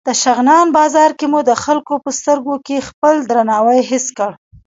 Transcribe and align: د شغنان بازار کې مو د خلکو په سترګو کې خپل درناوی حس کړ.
د 0.07 0.09
شغنان 0.23 0.67
بازار 0.77 1.11
کې 1.19 1.25
مو 1.31 1.39
د 1.49 1.51
خلکو 1.63 1.93
په 2.03 2.09
سترګو 2.19 2.55
کې 2.65 2.85
خپل 2.89 3.15
درناوی 3.29 3.79
حس 3.89 4.05
کړ. 4.17 4.31